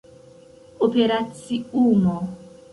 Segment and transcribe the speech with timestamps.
[0.85, 2.15] operaciumo